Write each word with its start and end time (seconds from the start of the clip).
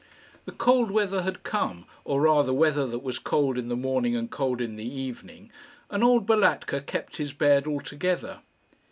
The 0.45 0.51
cold 0.51 0.89
weather 0.89 1.21
had 1.21 1.43
come, 1.43 1.85
or 2.05 2.21
rather 2.21 2.51
weather 2.51 2.87
that 2.87 3.03
was 3.03 3.19
cold 3.19 3.55
in 3.55 3.67
the 3.69 3.75
morning 3.75 4.15
and 4.15 4.31
cold 4.31 4.59
in 4.59 4.75
the 4.75 4.99
evening, 4.99 5.51
and 5.91 6.03
old 6.03 6.25
Balatka 6.25 6.81
kept 6.87 7.17
his 7.17 7.33
bed 7.33 7.67
altogether. 7.67 8.39